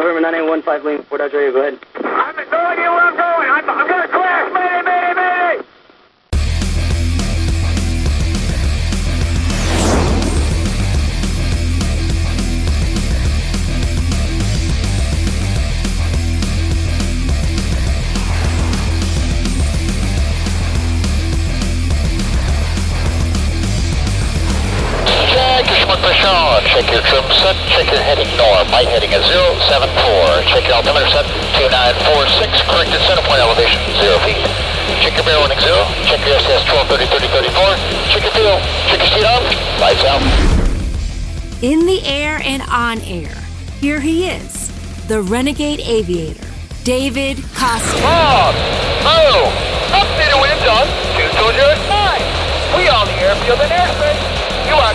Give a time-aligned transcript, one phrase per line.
[0.00, 1.76] November 9815 Lima, Fort Dodge go ahead.
[2.00, 3.19] I have no idea where I'm
[26.30, 27.56] your Check your trim set.
[27.74, 28.68] Check your heading north.
[28.70, 29.24] My heading is
[29.66, 30.46] 074.
[30.46, 31.26] Check your altimeter set.
[31.58, 32.62] 2946.
[32.70, 34.38] Corrected center point elevation 0 feet.
[35.02, 35.74] Check your bear running 0.
[36.06, 37.74] Check your SS 1230 30 34.
[38.14, 38.56] Check your fuel.
[38.90, 39.42] Check your speed on.
[39.82, 40.22] Lights out.
[41.62, 43.34] In the air and on air,
[43.80, 44.72] here he is,
[45.08, 46.46] the renegade aviator,
[46.84, 48.00] David Costa.
[48.00, 48.54] On.
[49.04, 49.52] Move.
[49.92, 50.86] Up to wind on.
[51.20, 52.76] 209.
[52.76, 54.40] We on the airfield and airspace.
[54.70, 54.94] You are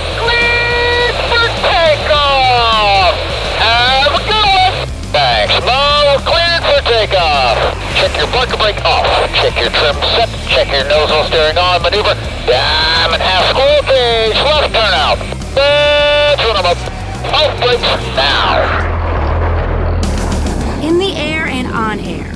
[5.63, 6.19] Mo.
[6.25, 7.55] Cleared for takeoff.
[7.95, 9.05] Check your parker brake off.
[9.39, 10.29] Check your trim set.
[10.49, 11.81] Check your nozzle steering on.
[11.81, 12.15] Maneuver.
[12.43, 14.35] Diamond half squirrel cage.
[14.35, 15.17] Left turnout.
[15.55, 16.77] That's what I'm up.
[17.33, 17.81] Off brakes
[18.15, 18.93] now.
[20.83, 22.31] In the air and on air,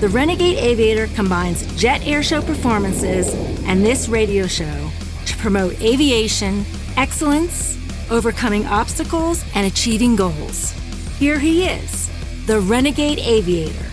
[0.00, 3.32] the Renegade Aviator combines jet airshow performances
[3.64, 4.90] and this radio show
[5.24, 6.66] to promote aviation,
[6.96, 7.78] excellence,
[8.10, 10.72] overcoming obstacles, and achieving goals.
[11.18, 12.03] Here he is,
[12.46, 13.86] the Renegade Aviator,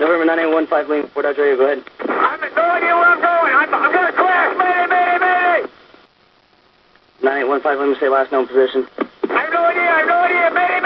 [0.00, 1.84] November 9815 Lima, Fort Dodge go ahead.
[2.00, 3.54] I have no idea where I'm going.
[3.54, 4.56] I'm, I'm going to crash.
[4.58, 5.70] Mayday, mayday, mayday.
[7.22, 8.82] 9815 Lima, say last known position.
[9.30, 9.86] I have no idea.
[9.86, 10.50] I have no idea.
[10.50, 10.81] Mayday, mayday, mayday.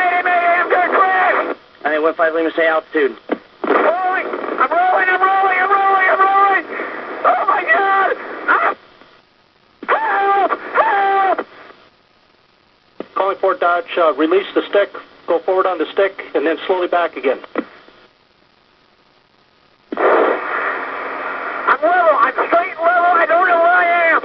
[1.87, 2.33] Going to crash.
[2.33, 3.17] 9815 Lima, say altitude.
[3.65, 4.27] Rolling.
[4.59, 5.09] I'm rolling.
[5.09, 5.59] I'm rolling.
[5.63, 6.09] I'm rolling.
[6.11, 6.65] I'm rolling.
[7.25, 8.17] Oh my God.
[8.49, 8.77] Ah.
[9.87, 10.51] Help!
[10.75, 11.47] Help!
[13.15, 14.91] Calling Fort Dodge, uh, release the stick,
[15.27, 17.41] go forward on the stick, and then slowly back again.
[19.97, 22.17] I'm level.
[22.19, 23.13] I'm straight level.
[23.15, 24.23] I don't know where I am.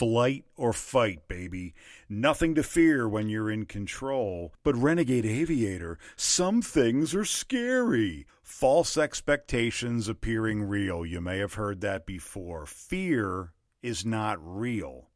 [0.00, 1.74] Flight or fight, baby.
[2.08, 4.54] Nothing to fear when you're in control.
[4.62, 8.26] But Renegade Aviator, some things are scary.
[8.42, 11.04] False expectations appearing real.
[11.04, 12.64] You may have heard that before.
[12.64, 13.52] Fear
[13.82, 15.10] is not real.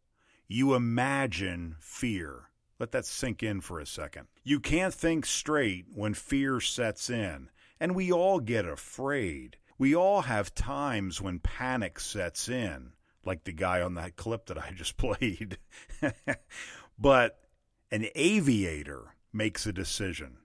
[0.49, 2.51] You imagine fear.
[2.79, 4.27] Let that sink in for a second.
[4.43, 7.49] You can't think straight when fear sets in.
[7.81, 9.57] And we all get afraid.
[9.79, 12.93] We all have times when panic sets in,
[13.27, 15.59] like the guy on that clip that I just played.
[16.99, 17.39] but
[17.91, 20.39] an aviator makes a decision.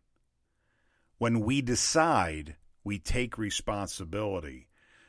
[1.18, 4.68] When we decide, we take responsibility.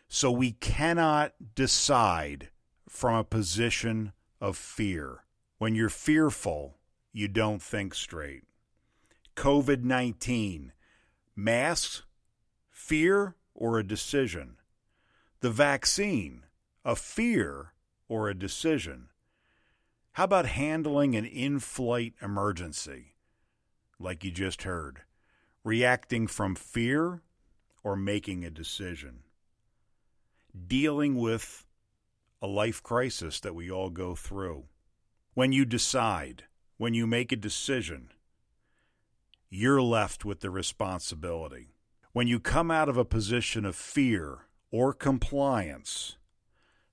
[0.09, 2.51] So we cannot decide
[2.89, 5.25] from a position of fear.
[5.59, 6.79] When you're fearful,
[7.13, 8.43] you don't think straight.
[9.37, 10.73] COVID 19,
[11.37, 12.03] masks,
[12.69, 14.57] fear, or a decision?
[15.41, 16.45] The vaccine,
[16.85, 17.73] a fear
[18.09, 19.09] or a decision?
[20.13, 23.15] How about handling an in flight emergency?
[23.99, 25.03] Like you just heard,
[25.63, 27.23] reacting from fear
[27.85, 29.21] or making a decision?
[30.67, 31.65] Dealing with
[32.43, 34.65] a life crisis that we all go through.
[35.35, 36.45] When you decide,
[36.77, 38.11] when you make a decision,
[39.49, 41.75] you're left with the responsibility.
[42.13, 46.17] When you come out of a position of fear or compliance,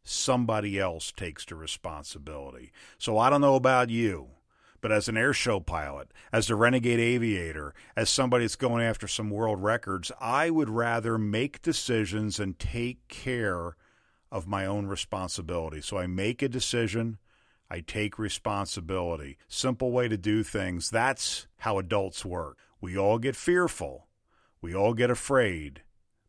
[0.08, 2.72] somebody else takes the responsibility.
[2.98, 4.30] So I don't know about you,
[4.82, 9.08] but as an air show pilot, as a renegade aviator, as somebody that's going after
[9.08, 13.76] some world records, I would rather make decisions and take care
[14.32, 15.82] of my own responsibility.
[15.82, 17.18] So I make a decision,
[17.70, 19.38] I take responsibility.
[19.48, 20.90] Simple way to do things.
[20.90, 22.58] That's how adults work.
[22.80, 24.08] We all get fearful,
[24.62, 25.82] we all get afraid.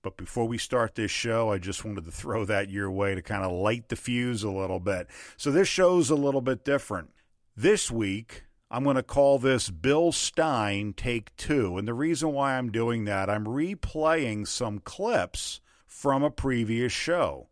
[0.03, 3.23] But before we start this show, I just wanted to throw that your way to
[3.23, 5.09] kind of light the fuse a little bit.
[5.37, 7.11] So this show's a little bit different.
[7.57, 11.77] This week, I'm going to call this Bill Stein Take Two.
[11.79, 17.49] And the reason why I'm doing that, I'm replaying some clips from a previous show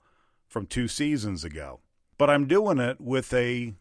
[0.47, 1.81] from two seasons ago.
[2.19, 3.75] But I'm doing it with a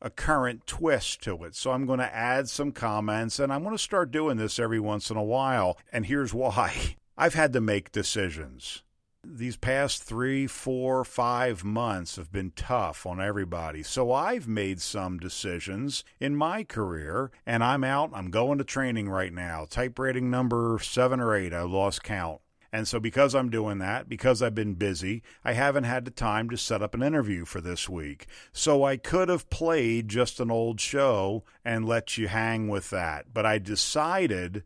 [0.00, 1.54] a current twist to it.
[1.54, 4.80] So I'm going to add some comments and I'm going to start doing this every
[4.80, 5.76] once in a while.
[5.92, 8.84] And here's why I've had to make decisions.
[9.24, 13.82] These past three, four, five months have been tough on everybody.
[13.82, 18.12] So I've made some decisions in my career, and I'm out.
[18.14, 19.66] I'm going to training right now.
[19.68, 21.52] Type rating number seven or eight.
[21.52, 22.40] I lost count.
[22.72, 26.48] And so, because I'm doing that, because I've been busy, I haven't had the time
[26.50, 28.26] to set up an interview for this week.
[28.52, 33.34] So, I could have played just an old show and let you hang with that.
[33.34, 34.62] But I decided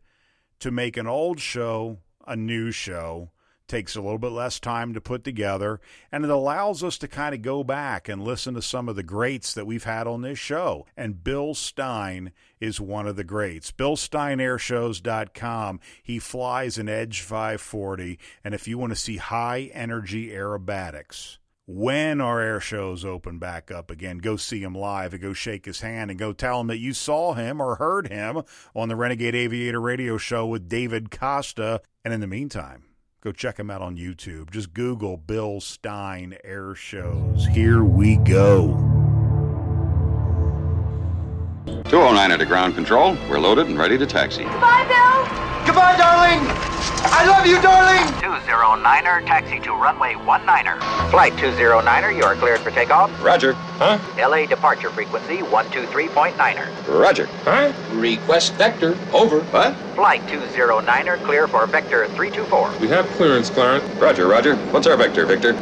[0.59, 3.29] to make an old show a new show
[3.67, 5.79] takes a little bit less time to put together,
[6.11, 9.03] and it allows us to kind of go back and listen to some of the
[9.03, 10.85] greats that we've had on this show.
[10.95, 13.71] And Bill Stein is one of the greats.
[13.71, 15.79] BillSteinAirshows.com.
[16.03, 22.19] He flies an Edge 540, and if you want to see high energy aerobatics, when
[22.21, 25.81] our air shows open back up again, go see him live and go shake his
[25.81, 28.43] hand and go tell him that you saw him or heard him
[28.75, 31.81] on the Renegade Aviator radio show with David Costa.
[32.03, 32.83] And in the meantime,
[33.23, 34.51] Go check him out on YouTube.
[34.51, 37.47] Just Google Bill Stein Air Shows.
[37.47, 38.73] Here we go.
[41.85, 43.15] 209 to ground control.
[43.29, 44.43] We're loaded and ready to taxi.
[44.43, 45.52] Goodbye, Bill.
[45.73, 46.39] Goodbye, darling.
[47.09, 48.05] I love you, darling.
[48.21, 51.09] 209er, taxi to runway 19er.
[51.09, 53.09] Flight 209er, you are cleared for takeoff.
[53.23, 53.53] Roger.
[53.81, 53.97] Huh?
[54.15, 57.01] LA departure frequency 123.9er.
[57.01, 57.25] Roger.
[57.43, 57.73] Huh?
[57.93, 58.95] Request vector.
[59.11, 59.41] Over.
[59.45, 59.75] What?
[59.95, 62.77] Flight 209er, clear for vector 324.
[62.79, 63.83] We have clearance, Clarence.
[63.99, 64.55] Roger, Roger.
[64.67, 65.53] What's our vector, Victor?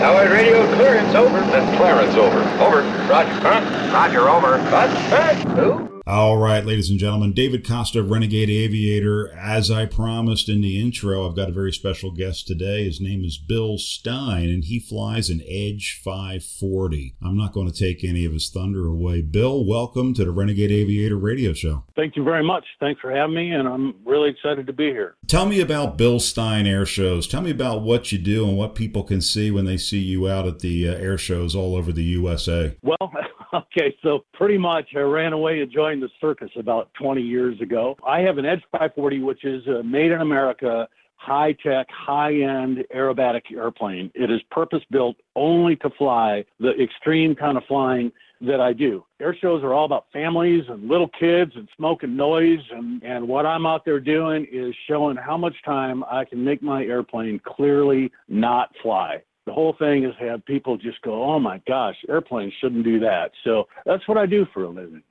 [0.00, 1.40] Tower radio clearance over.
[1.52, 2.38] Then Clarence over.
[2.64, 2.80] Over.
[3.06, 3.34] Roger.
[3.42, 3.90] Huh?
[3.92, 4.58] Roger, over.
[4.70, 4.88] What?
[4.88, 5.42] Hey.
[5.56, 5.93] Who?
[6.06, 9.34] All right, ladies and gentlemen, David Costa of Renegade Aviator.
[9.34, 12.84] As I promised in the intro, I've got a very special guest today.
[12.84, 17.16] His name is Bill Stein, and he flies an Edge 540.
[17.22, 19.22] I'm not going to take any of his thunder away.
[19.22, 21.84] Bill, welcome to the Renegade Aviator radio show.
[21.96, 22.66] Thank you very much.
[22.80, 25.14] Thanks for having me, and I'm really excited to be here.
[25.26, 27.26] Tell me about Bill Stein air shows.
[27.26, 30.28] Tell me about what you do and what people can see when they see you
[30.28, 32.76] out at the uh, air shows all over the USA.
[32.82, 32.98] Well,
[33.54, 37.96] okay, so pretty much I ran away and joined the circus about 20 years ago.
[38.06, 42.84] I have an Edge 540, which is a made in America, high tech, high end
[42.94, 44.10] aerobatic airplane.
[44.14, 49.04] It is purpose built only to fly the extreme kind of flying that I do.
[49.20, 52.60] Air shows are all about families and little kids and smoke and noise.
[52.72, 56.62] And, and what I'm out there doing is showing how much time I can make
[56.62, 59.22] my airplane clearly not fly.
[59.46, 63.30] The whole thing is have people just go, oh my gosh, airplanes shouldn't do that.
[63.44, 65.02] So that's what I do for a living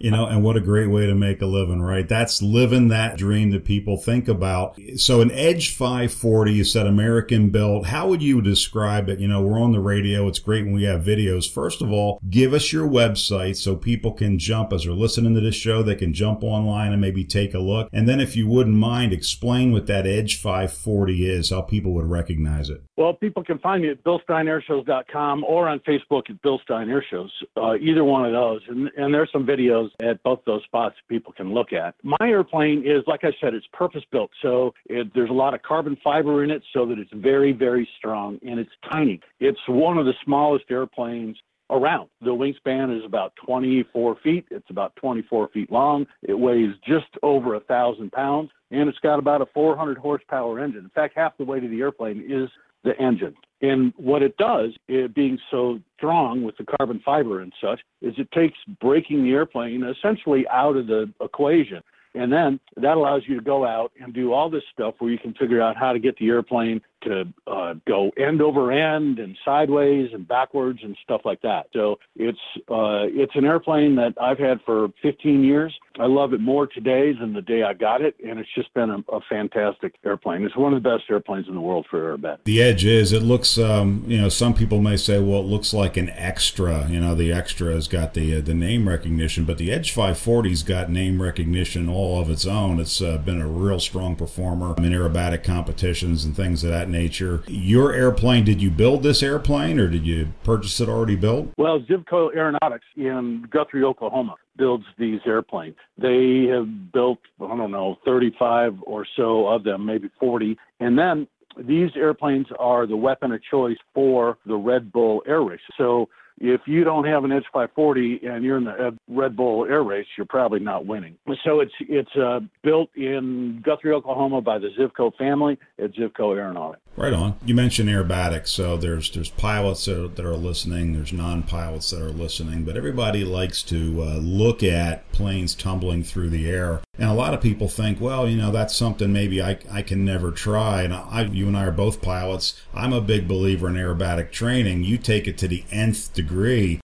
[0.00, 2.08] you know, and what a great way to make a living, right?
[2.08, 4.78] That's living that dream that people think about.
[4.96, 7.86] So an Edge 540, you said American built.
[7.86, 9.18] How would you describe it?
[9.18, 10.28] You know, we're on the radio.
[10.28, 11.50] It's great when we have videos.
[11.50, 15.40] First of all, give us your website so people can jump as they're listening to
[15.40, 15.82] this show.
[15.82, 17.88] They can jump online and maybe take a look.
[17.92, 22.06] And then if you wouldn't mind, explain what that Edge 540 is, how people would
[22.06, 22.82] recognize it.
[22.96, 27.74] Well, people can find me at BillSteinAirshows.com or on Facebook at Bill Stein Airshows, uh,
[27.74, 28.62] either one of those.
[28.68, 31.94] And, and there's some videos videos at both those spots people can look at.
[32.02, 34.30] My airplane is, like I said, it's purpose built.
[34.42, 37.88] So it, there's a lot of carbon fiber in it so that it's very, very
[37.98, 39.20] strong and it's tiny.
[39.40, 41.36] It's one of the smallest airplanes
[41.70, 42.08] around.
[42.20, 44.46] The wingspan is about 24 feet.
[44.50, 46.06] It's about 24 feet long.
[46.22, 50.84] It weighs just over a thousand pounds, and it's got about a 400 horsepower engine.
[50.84, 52.48] In fact, half the weight of the airplane is
[52.84, 53.34] the engine.
[53.62, 58.14] And what it does, it being so strong with the carbon fiber and such, is
[58.18, 61.80] it takes breaking the airplane essentially out of the equation.
[62.14, 65.18] And then that allows you to go out and do all this stuff where you
[65.18, 69.36] can figure out how to get the airplane to uh, go end over end and
[69.44, 71.66] sideways and backwards and stuff like that.
[71.72, 75.74] So it's uh, it's an airplane that I've had for 15 years.
[75.98, 78.90] I love it more today than the day I got it, and it's just been
[78.90, 80.42] a, a fantastic airplane.
[80.42, 82.44] It's one of the best airplanes in the world for aerobatic.
[82.44, 83.12] The Edge is.
[83.12, 83.58] It looks.
[83.58, 86.88] Um, you know, some people may say, well, it looks like an extra.
[86.88, 90.62] You know, the extra has got the uh, the name recognition, but the Edge 540's
[90.62, 92.80] got name recognition all of its own.
[92.80, 97.42] It's uh, been a real strong performer in aerobatic competitions and things of that nature.
[97.46, 101.50] Your airplane, did you build this airplane or did you purchase it already built?
[101.58, 105.76] Well, Zivko Aeronautics in Guthrie, Oklahoma builds these airplanes.
[105.98, 110.56] They have built, I don't know, 35 or so of them, maybe 40.
[110.80, 111.26] And then
[111.58, 115.60] these airplanes are the weapon of choice for the Red Bull Air Race.
[115.76, 119.82] So if you don't have an Edge 540 and you're in the Red Bull Air
[119.82, 121.16] Race, you're probably not winning.
[121.44, 126.82] So it's it's uh, built in Guthrie, Oklahoma, by the Zivko family at Zivko Aeronautics.
[126.96, 127.36] Right on.
[127.44, 132.02] You mentioned aerobatics, so there's there's pilots that are, that are listening, there's non-pilots that
[132.02, 137.10] are listening, but everybody likes to uh, look at planes tumbling through the air, and
[137.10, 140.30] a lot of people think, well, you know, that's something maybe I, I can never
[140.30, 140.82] try.
[140.82, 142.60] And I, you and I are both pilots.
[142.74, 144.84] I'm a big believer in aerobatic training.
[144.84, 146.25] You take it to the nth degree.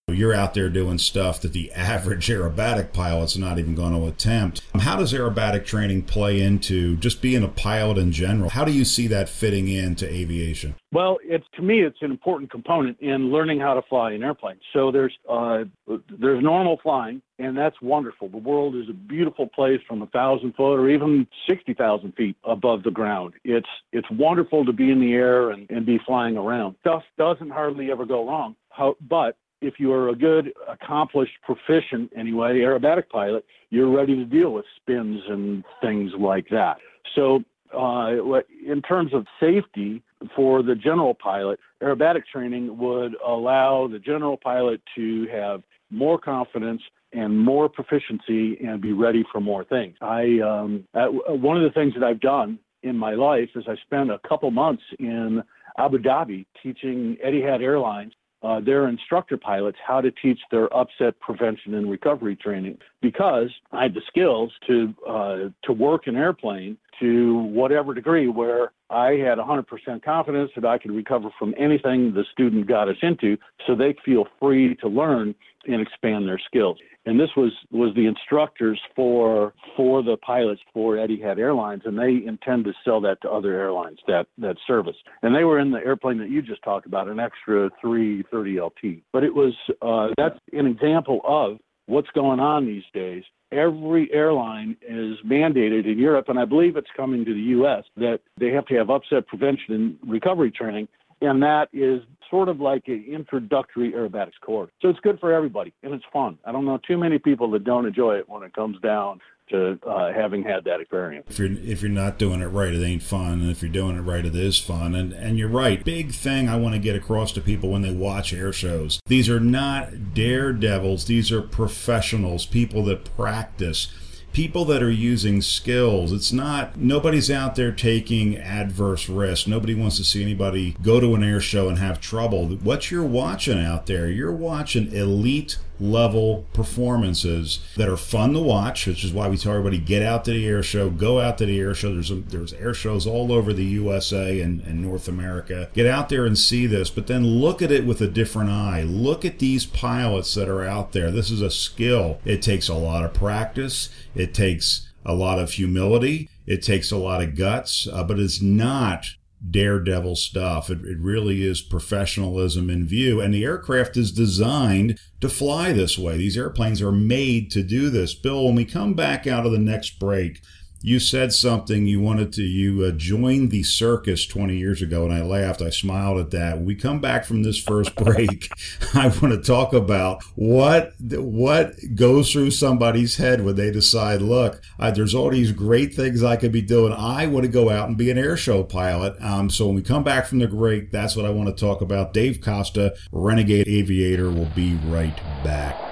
[0.09, 4.63] You're out there doing stuff that the average aerobatic pilot's not even going to attempt.
[4.75, 8.51] How does aerobatic training play into just being a pilot in general?
[8.51, 10.75] How do you see that fitting into aviation?
[10.93, 14.61] Well, it's to me, it's an important component in learning how to fly an airplane.
[14.75, 18.29] So there's uh, there's normal flying, and that's wonderful.
[18.29, 22.37] The world is a beautiful place from a thousand foot or even sixty thousand feet
[22.45, 23.33] above the ground.
[23.43, 26.77] It's it's wonderful to be in the air and, and be flying around.
[26.81, 28.55] Stuff doesn't hardly ever go wrong.
[28.73, 34.25] How, but if you are a good, accomplished, proficient anyway aerobatic pilot, you're ready to
[34.25, 36.79] deal with spins and things like that.
[37.15, 37.45] So
[37.77, 40.03] uh, in terms of safety
[40.37, 46.83] for the general pilot, aerobatic training would allow the general pilot to have more confidence
[47.13, 49.97] and more proficiency and be ready for more things.
[50.01, 54.11] I um, one of the things that I've done in my life is I spent
[54.11, 55.43] a couple months in
[55.79, 61.75] Abu Dhabi teaching Etihad Airlines uh, their instructor pilots how to teach their upset prevention
[61.75, 62.79] and recovery training.
[63.01, 68.73] Because I had the skills to uh, to work an airplane to whatever degree where
[68.91, 69.65] I had 100%
[70.05, 74.27] confidence that I could recover from anything the student got us into, so they feel
[74.39, 75.35] free to learn
[75.67, 80.99] and expand their skills and this was was the instructors for for the pilots for
[80.99, 84.97] Eddie Etihad Airlines, and they intend to sell that to other airlines that that service.
[85.23, 89.03] And they were in the airplane that you just talked about, an extra 330 LT.
[89.13, 93.25] But it was uh, that's an example of what's going on these days.
[93.51, 97.85] Every airline is mandated in Europe, and I believe it's coming to the U.S.
[97.97, 100.89] that they have to have upset prevention and recovery training
[101.23, 104.71] and that is sort of like an introductory aerobatics course.
[104.81, 106.39] So it's good for everybody, and it's fun.
[106.45, 109.79] I don't know too many people that don't enjoy it when it comes down to
[109.87, 111.27] uh, having had that experience.
[111.29, 113.97] If you're if you're not doing it right, it ain't fun, and if you're doing
[113.97, 114.95] it right, it is fun.
[114.95, 115.85] And and you're right.
[115.85, 119.01] Big thing I want to get across to people when they watch air shows.
[119.07, 121.05] These are not daredevils.
[121.05, 123.93] These are professionals, people that practice
[124.33, 126.13] people that are using skills.
[126.13, 129.47] It's not, nobody's out there taking adverse risks.
[129.47, 132.47] Nobody wants to see anybody go to an air show and have trouble.
[132.47, 138.87] What you're watching out there, you're watching elite level performances that are fun to watch,
[138.87, 141.47] which is why we tell everybody get out to the air show, go out to
[141.47, 141.93] the air show.
[141.93, 145.69] There's a, there's air shows all over the USA and, and North America.
[145.75, 148.83] Get out there and see this, but then look at it with a different eye.
[148.83, 151.11] Look at these pilots that are out there.
[151.11, 152.21] This is a skill.
[152.25, 153.89] It takes a lot of practice.
[154.15, 156.29] It takes a lot of humility.
[156.47, 159.15] It takes a lot of guts, uh, but it's not
[159.51, 160.71] daredevil stuff.
[160.71, 163.21] It, it really is professionalism in view.
[163.21, 166.17] And the aircraft is designed to fly this way.
[166.17, 168.15] These airplanes are made to do this.
[168.15, 170.43] Bill, when we come back out of the next break,
[170.83, 175.15] you said something you wanted to you uh, joined the circus 20 years ago and
[175.15, 176.57] i laughed i smiled at that.
[176.57, 178.51] When we come back from this first break
[178.95, 184.61] i want to talk about what what goes through somebody's head when they decide look
[184.79, 186.93] uh, there's all these great things i could be doing.
[186.93, 189.15] I want to go out and be an air show pilot.
[189.23, 191.81] Um, so when we come back from the break that's what i want to talk
[191.81, 192.13] about.
[192.13, 195.92] Dave costa renegade aviator will be right back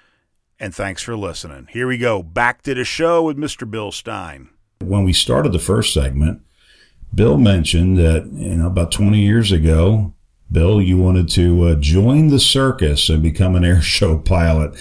[0.59, 1.69] and thanks for listening.
[1.71, 2.23] Here we go.
[2.23, 3.71] Back to the show with Mr.
[3.71, 4.51] Bill Stein.
[4.81, 6.43] When we started the first segment,
[7.15, 10.13] Bill mentioned that, you know, about 20 years ago,
[10.51, 14.77] Bill, you wanted to uh, join the circus and become an air show pilot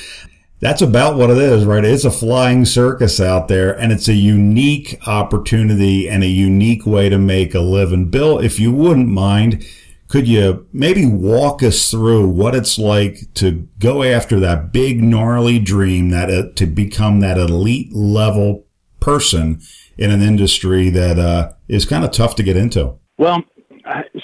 [0.63, 1.83] That's about what it is, right?
[1.83, 7.09] It's a flying circus out there, and it's a unique opportunity and a unique way
[7.09, 8.09] to make a living.
[8.09, 9.65] Bill, if you wouldn't mind,
[10.07, 15.59] could you maybe walk us through what it's like to go after that big gnarly
[15.59, 18.65] dream that uh, to become that elite level
[19.01, 19.59] person
[19.97, 22.93] in an industry that uh, is kind of tough to get into?
[23.17, 23.43] Well,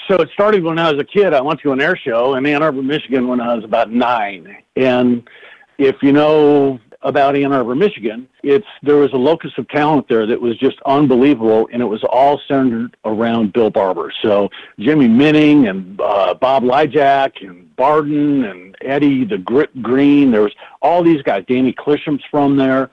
[0.08, 1.34] so it started when I was a kid.
[1.34, 4.56] I went to an air show in Ann Arbor, Michigan when I was about nine.
[4.74, 5.28] And
[5.80, 10.26] if you know about Ann Arbor, Michigan, it's there was a locus of talent there
[10.26, 14.12] that was just unbelievable, and it was all centered around Bill Barber.
[14.22, 20.30] So Jimmy Minning and uh, Bob Lyjak and Barden and Eddie the Grit Green.
[20.30, 21.44] There was all these guys.
[21.48, 22.90] Danny Clisham's from there.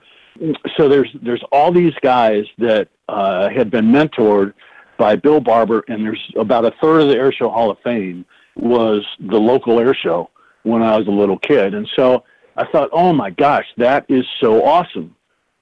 [0.78, 4.54] So there's there's all these guys that uh, had been mentored
[4.96, 8.24] by Bill Barber, and there's about a third of the Airshow Hall of Fame
[8.56, 10.30] was the local air show
[10.62, 12.24] when I was a little kid, and so
[12.58, 15.14] I thought, oh my gosh, that is so awesome.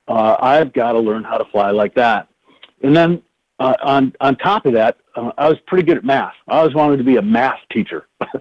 [0.08, 2.28] Uh, I've got to learn how to fly like that.
[2.82, 3.22] And then
[3.58, 6.34] uh, on on top of that, uh, I was pretty good at math.
[6.48, 8.06] I always wanted to be a math teacher.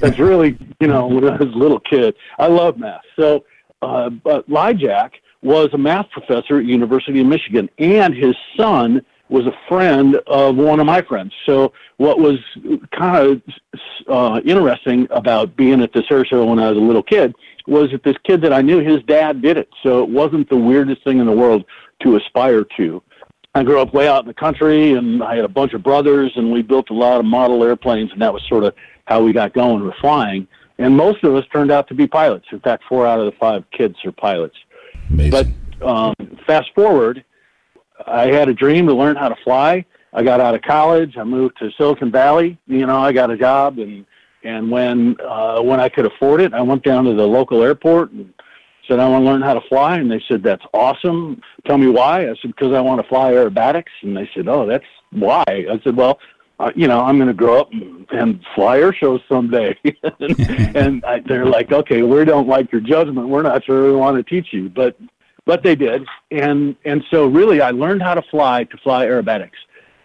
[0.00, 3.02] That's really, you know, when I was a little kid, I love math.
[3.18, 3.44] So,
[3.82, 5.12] uh, but Lyjak
[5.42, 10.56] was a math professor at University of Michigan, and his son was a friend of
[10.56, 11.32] one of my friends.
[11.46, 12.38] So what was
[12.92, 13.42] kind of
[14.08, 17.34] uh, interesting about being at this air show when I was a little kid
[17.66, 19.68] was that this kid that I knew, his dad did it.
[19.82, 21.64] So it wasn't the weirdest thing in the world
[22.02, 23.02] to aspire to.
[23.54, 26.32] I grew up way out in the country, and I had a bunch of brothers,
[26.36, 28.74] and we built a lot of model airplanes, and that was sort of
[29.06, 30.48] how we got going with flying.
[30.78, 32.46] And most of us turned out to be pilots.
[32.50, 34.56] In fact, four out of the five kids are pilots.
[35.08, 35.54] Amazing.
[35.80, 36.14] But um,
[36.46, 37.24] fast forward,
[38.06, 39.84] I had a dream to learn how to fly.
[40.12, 41.16] I got out of college.
[41.16, 42.58] I moved to Silicon Valley.
[42.66, 44.04] You know, I got a job, and
[44.44, 48.12] and when uh, when I could afford it, I went down to the local airport
[48.12, 48.32] and
[48.86, 49.96] said I want to learn how to fly.
[49.96, 51.40] And they said that's awesome.
[51.66, 52.24] Tell me why.
[52.28, 53.92] I said because I want to fly aerobatics.
[54.02, 55.44] And they said, oh, that's why.
[55.48, 56.18] I said, well,
[56.60, 59.76] uh, you know, I'm going to grow up and, and fly air shows someday.
[60.20, 60.40] and
[60.76, 63.28] and I, they're like, okay, we don't like your judgment.
[63.28, 64.96] We're not sure we want to teach you, but
[65.46, 66.04] but they did.
[66.30, 69.50] And and so really, I learned how to fly to fly aerobatics.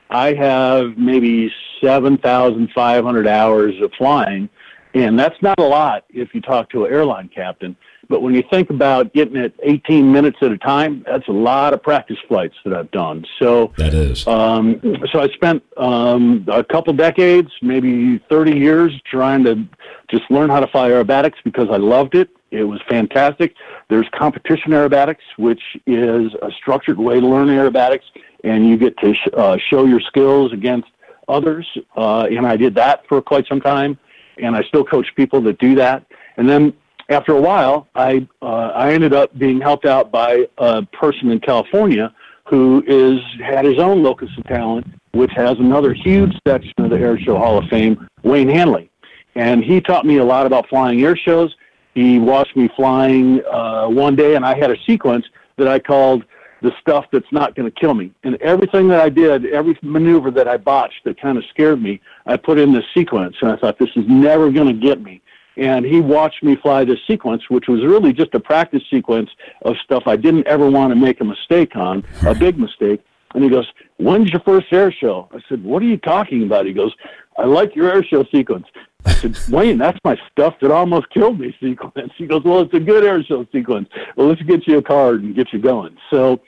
[0.09, 4.49] I have maybe 7,500 hours of flying,
[4.93, 7.75] and that's not a lot if you talk to an airline captain.
[8.09, 11.75] But when you think about getting it 18 minutes at a time, that's a lot
[11.75, 13.23] of practice flights that I've done.
[13.37, 14.25] So that is.
[14.25, 19.63] Um, so I spent um, a couple decades, maybe 30 years, trying to
[20.09, 22.31] just learn how to fly aerobatics because I loved it.
[22.49, 23.53] It was fantastic.
[23.89, 28.01] There's competition aerobatics, which is a structured way to learn aerobatics,
[28.43, 30.87] and you get to sh- uh, show your skills against
[31.27, 31.67] others.
[31.95, 33.97] Uh, and I did that for quite some time,
[34.37, 36.05] and I still coach people that do that.
[36.37, 36.73] And then
[37.09, 41.39] after a while, I uh, I ended up being helped out by a person in
[41.39, 42.13] California
[42.45, 46.97] who is had his own locus of talent, which has another huge section of the
[46.97, 48.89] Air Show Hall of Fame, Wayne Handley,
[49.35, 51.55] and he taught me a lot about flying air shows.
[51.95, 55.25] He watched me flying uh, one day, and I had a sequence
[55.57, 56.23] that I called
[56.61, 58.11] the stuff that's not going to kill me.
[58.23, 62.01] And everything that I did, every maneuver that I botched that kind of scared me,
[62.25, 63.35] I put in this sequence.
[63.41, 65.21] And I thought, this is never going to get me
[65.59, 69.29] and he watched me fly this sequence, which was really just a practice sequence
[69.63, 73.03] of stuff I didn't ever want to make a mistake on, a big mistake.
[73.33, 75.29] And he goes, When's your first air show?
[75.31, 76.65] I said, What are you talking about?
[76.65, 76.93] He goes,
[77.37, 78.65] I like your air show sequence.
[79.05, 82.11] I said, Wayne, that's my stuff that almost killed me sequence.
[82.17, 83.89] He goes, Well, it's a good air show sequence.
[84.15, 85.97] Well, let's get you a card and get you going.
[86.09, 86.41] So,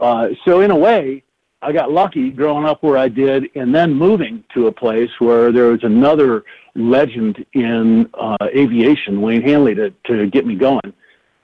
[0.00, 1.24] uh, so in a way,
[1.60, 5.50] I got lucky growing up where I did, and then moving to a place where
[5.50, 6.44] there was another
[6.76, 10.92] legend in uh, aviation, Wayne Handley, to to get me going,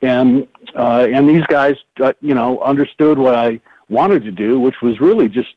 [0.03, 4.81] and uh, and these guys, uh, you know, understood what I wanted to do, which
[4.83, 5.55] was really just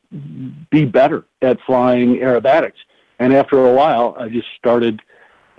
[0.70, 2.78] be better at flying aerobatics.
[3.18, 5.00] And after a while, I just started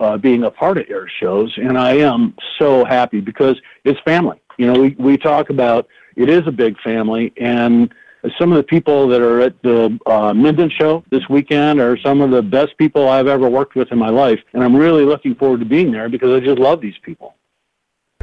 [0.00, 4.40] uh, being a part of air shows, and I am so happy because it's family.
[4.56, 7.92] You know, we we talk about it is a big family, and
[8.38, 12.20] some of the people that are at the uh, Minden show this weekend are some
[12.20, 15.34] of the best people I've ever worked with in my life, and I'm really looking
[15.34, 17.34] forward to being there because I just love these people.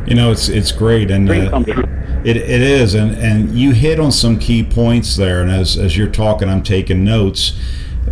[0.08, 1.64] You know, it's it's great, and uh,
[2.24, 5.42] it it is, and and you hit on some key points there.
[5.42, 7.58] And as as you're talking, I'm taking notes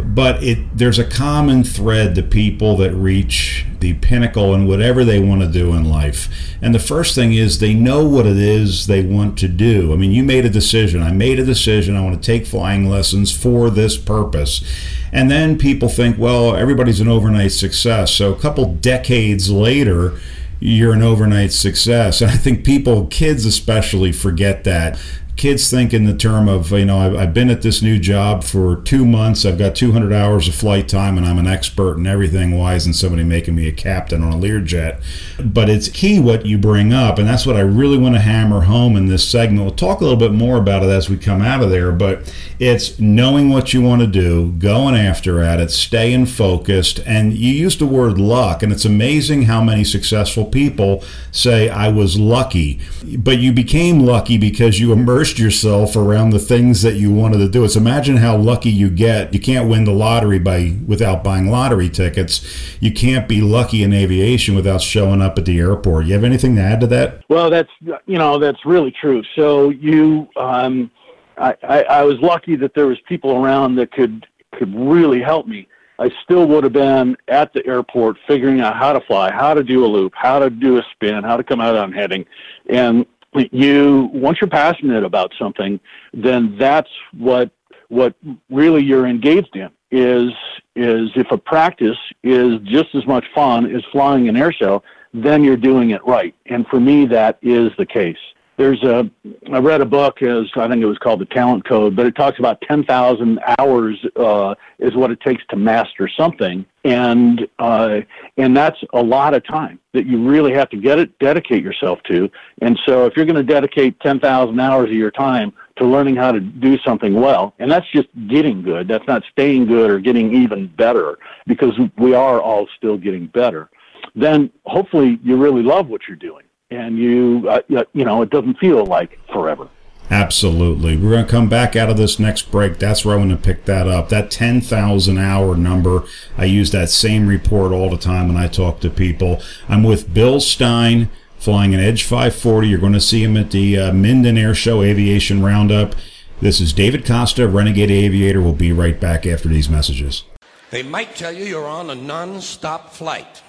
[0.04, 5.20] but it there's a common thread to people that reach the pinnacle in whatever they
[5.20, 6.30] want to do in life.
[6.62, 9.94] And the first thing is they know what it is they want to do.
[9.94, 11.02] I mean, you made a decision.
[11.02, 11.96] I made a decision.
[11.96, 14.64] I want to take flying lessons for this purpose.
[15.12, 18.12] And then people think, well, everybody's an overnight success.
[18.12, 20.20] So a couple decades later,
[20.60, 22.22] you're an overnight success.
[22.22, 25.00] And I think people, kids especially, forget that
[25.36, 28.44] kids think in the term of you know I've, I've, been at this new job
[28.44, 32.08] for two months i've got 200 hours of flight time and i'm an expert in
[32.08, 35.02] everything why isn't somebody making me a captain on a learjet
[35.44, 38.62] but it's key what you bring up and that's what i really want to hammer
[38.62, 39.62] home in this segment.
[39.62, 42.34] We'll talk a little bit more about it as we come out of there but
[42.58, 47.52] it's knowing what you want to do going after at it staying focused and you
[47.52, 52.80] used the word luck and it's amazing how many successful people say i was lucky.
[53.18, 57.40] But you became lucky because you emerged immersed yourself around the things that you wanted
[57.40, 57.64] to do.
[57.64, 59.34] It's imagine how lucky you get.
[59.34, 62.78] You can't win the lottery by without buying lottery tickets.
[62.80, 66.06] You can't be lucky in aviation without showing up at the airport.
[66.06, 67.24] You have anything to add to that?
[67.28, 67.72] Well, that's
[68.06, 69.24] you know that's really true.
[69.36, 70.92] So you, um,
[71.40, 75.48] I, I, I was lucky that there was people around that could could really help
[75.48, 75.68] me.
[75.98, 79.64] I still would have been at the airport figuring out how to fly, how to
[79.64, 82.26] do a loop, how to do a spin, how to come out on heading.
[82.70, 83.06] And
[83.52, 85.80] you once you're passionate about something,
[86.14, 87.52] then that's what
[87.90, 88.16] what
[88.50, 90.32] really you're engaged in is
[90.76, 95.44] is if a practice is just as much fun as flying an air show, then
[95.44, 96.36] you're doing it right.
[96.48, 98.18] And for me, that is the case
[98.58, 99.10] there's a
[99.52, 102.16] I read a book as I think it was called the Talent Code, but it
[102.16, 108.02] talks about 10,000 hours uh, is what it takes to master something, and uh,
[108.38, 112.00] and that's a lot of time that you really have to get it dedicate yourself
[112.04, 112.30] to.
[112.62, 116.32] And so if you're going to dedicate 10,000 hours of your time to learning how
[116.32, 118.88] to do something well, and that's just getting good.
[118.88, 123.70] That's not staying good or getting even better because we are all still getting better.
[124.16, 126.45] Then hopefully you really love what you're doing
[126.76, 127.62] and you uh,
[127.94, 129.70] you know it doesn't feel like forever.
[130.12, 130.96] Absolutely.
[130.98, 132.78] We're going to come back out of this next break.
[132.78, 134.10] That's where I want to pick that up.
[134.10, 136.04] That 10,000 hour number,
[136.38, 139.42] I use that same report all the time when I talk to people.
[139.68, 141.10] I'm with Bill Stein
[141.40, 142.68] flying an Edge 540.
[142.68, 145.96] You're going to see him at the uh, Minden Air Show Aviation Roundup.
[146.42, 148.42] This is David Costa, Renegade Aviator.
[148.42, 150.24] We'll be right back after these messages.
[150.70, 153.42] They might tell you you're on a non stop flight.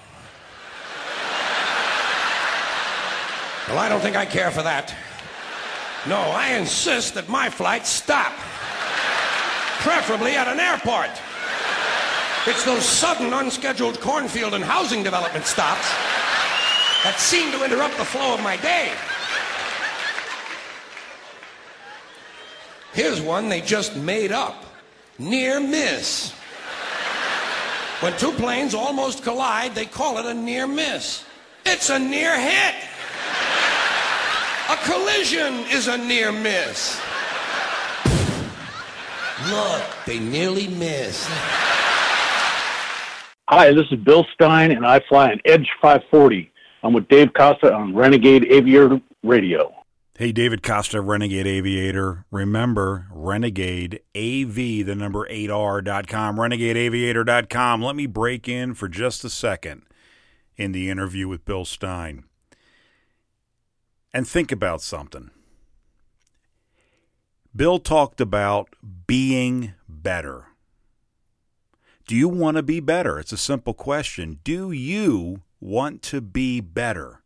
[3.67, 4.95] Well, I don't think I care for that.
[6.07, 8.31] No, I insist that my flights stop.
[9.79, 11.09] Preferably at an airport.
[12.45, 15.89] It's those sudden, unscheduled cornfield and housing development stops
[17.03, 18.93] that seem to interrupt the flow of my day.
[22.93, 24.65] Here's one they just made up
[25.19, 26.31] near miss.
[27.99, 31.25] When two planes almost collide, they call it a near miss.
[31.65, 32.75] It's a near hit.
[34.69, 36.99] A collision is a near miss.
[39.49, 41.29] Look, they nearly missed.
[43.47, 46.51] Hi, this is Bill Stein, and I fly an Edge 540.
[46.83, 49.73] I'm with Dave Costa on Renegade Aviator Radio.
[50.17, 52.25] Hey, David Costa, Renegade Aviator.
[52.29, 57.81] Remember, Renegade AV, the number 8R.com, renegadeaviator.com.
[57.81, 59.83] Let me break in for just a second
[60.57, 62.25] in the interview with Bill Stein
[64.13, 65.31] and think about something.
[67.55, 68.75] Bill talked about
[69.07, 70.47] being better.
[72.07, 73.19] Do you want to be better?
[73.19, 74.39] It's a simple question.
[74.43, 77.21] Do you want to be better?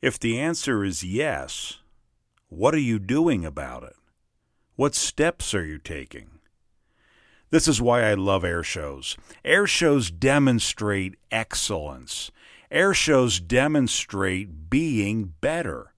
[0.00, 1.80] If the answer is yes,
[2.48, 3.96] what are you doing about it?
[4.76, 6.38] What steps are you taking?
[7.50, 9.16] This is why I love air shows.
[9.44, 12.30] Air shows demonstrate excellence.
[12.70, 15.92] Air shows demonstrate being better.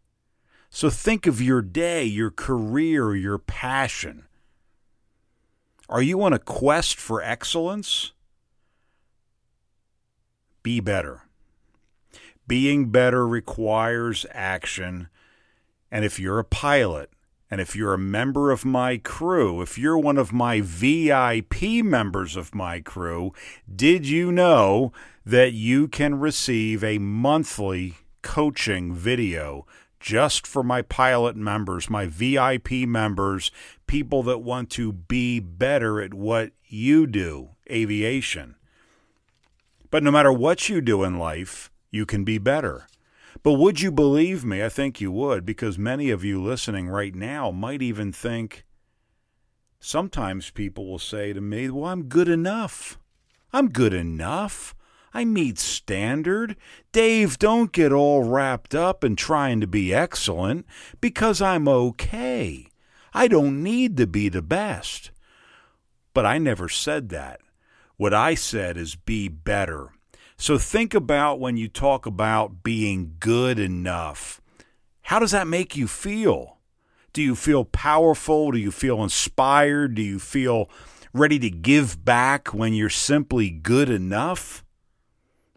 [0.71, 4.25] So think of your day, your career, your passion.
[5.89, 8.13] Are you on a quest for excellence?
[10.63, 11.23] Be better.
[12.47, 15.09] Being better requires action.
[15.91, 17.11] And if you're a pilot,
[17.51, 22.35] and if you're a member of my crew, if you're one of my VIP members
[22.35, 23.35] of my crew,
[23.77, 24.91] did you know
[25.25, 29.67] that you can receive a monthly coaching video
[30.01, 33.53] just for my pilot members, my VIP members,
[33.87, 38.57] people that want to be better at what you do, aviation.
[39.91, 42.89] But no matter what you do in life, you can be better.
[43.43, 44.63] But would you believe me?
[44.63, 48.65] I think you would, because many of you listening right now might even think
[49.79, 52.99] sometimes people will say to me, Well, I'm good enough.
[53.53, 54.75] I'm good enough.
[55.15, 56.57] I meet standard.
[56.91, 60.67] Dave, don't get all wrapped up in trying to be excellent
[61.01, 62.69] because I'm okay.
[63.13, 65.11] I don't need to be the best.
[66.15, 67.41] But I never said that.
[67.97, 69.91] What I said is be better.
[70.37, 74.41] So think about when you talk about being good enough.
[75.03, 76.59] How does that make you feel?
[77.13, 78.51] Do you feel powerful?
[78.51, 79.95] Do you feel inspired?
[79.95, 80.71] Do you feel
[81.13, 84.62] ready to give back when you're simply good enough?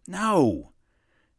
[0.07, 0.71] No.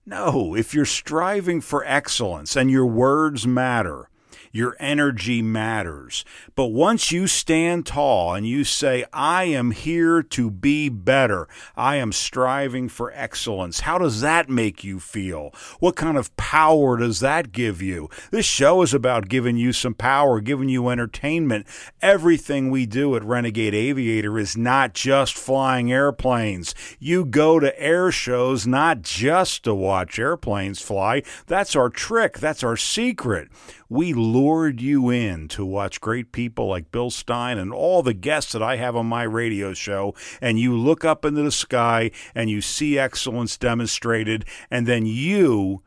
[0.04, 0.54] No.
[0.54, 4.08] If you're striving for excellence and your words matter,
[4.56, 6.24] your energy matters.
[6.54, 11.96] But once you stand tall and you say, I am here to be better, I
[11.96, 15.52] am striving for excellence, how does that make you feel?
[15.78, 18.08] What kind of power does that give you?
[18.30, 21.66] This show is about giving you some power, giving you entertainment.
[22.00, 26.74] Everything we do at Renegade Aviator is not just flying airplanes.
[26.98, 31.22] You go to air shows not just to watch airplanes fly.
[31.46, 32.38] That's our trick.
[32.38, 33.48] That's our secret.
[33.88, 38.52] We lured you in to watch great people like Bill Stein and all the guests
[38.52, 42.50] that I have on my radio show, and you look up into the sky and
[42.50, 45.82] you see excellence demonstrated, and then you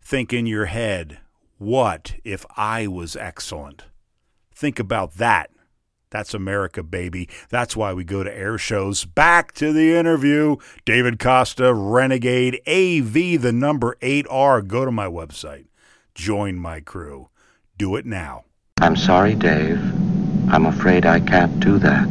[0.00, 1.18] think in your head,
[1.58, 3.84] what if I was excellent?
[4.52, 5.50] Think about that.
[6.10, 7.28] That's America, baby.
[7.50, 9.04] That's why we go to air shows.
[9.04, 10.56] Back to the interview.
[10.84, 14.66] David Costa, Renegade AV, the number 8R.
[14.66, 15.66] Go to my website
[16.18, 17.28] join my crew.
[17.78, 18.44] Do it now.
[18.80, 19.80] I'm sorry, Dave.
[20.50, 22.08] I'm afraid I can't do that.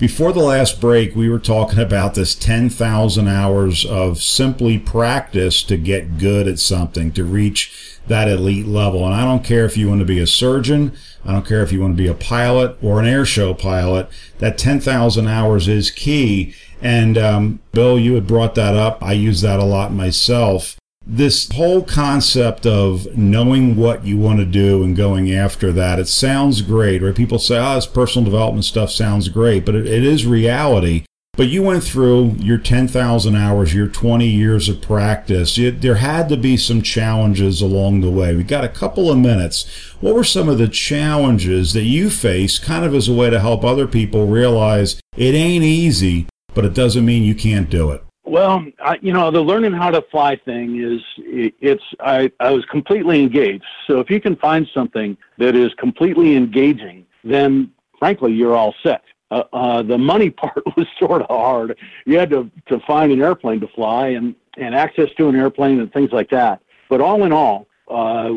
[0.00, 5.76] Before the last break, we were talking about this 10,000 hours of simply practice to
[5.76, 9.04] get good at something, to reach that elite level.
[9.04, 11.72] And I don't care if you want to be a surgeon, I don't care if
[11.72, 14.08] you want to be a pilot or an air show pilot,
[14.38, 16.54] that 10,000 hours is key.
[16.82, 19.02] And um, Bill, you had brought that up.
[19.02, 20.76] I use that a lot myself.
[21.06, 26.08] This whole concept of knowing what you want to do and going after that, it
[26.08, 27.14] sounds great, right?
[27.14, 31.04] People say, oh, this personal development stuff sounds great, but it, it is reality.
[31.40, 35.56] But you went through your 10,000 hours, your 20 years of practice.
[35.56, 38.36] You, there had to be some challenges along the way.
[38.36, 39.64] We got a couple of minutes.
[40.02, 43.40] What were some of the challenges that you faced kind of as a way to
[43.40, 48.04] help other people realize it ain't easy, but it doesn't mean you can't do it?
[48.24, 52.66] Well, I, you know, the learning how to fly thing is it's I, I was
[52.66, 53.64] completely engaged.
[53.86, 59.04] So if you can find something that is completely engaging, then frankly you're all set.
[59.30, 61.76] Uh, uh, the money part was sort of hard.
[62.06, 65.80] You had to to find an airplane to fly and and access to an airplane
[65.80, 66.60] and things like that.
[66.88, 68.34] But all in all, uh,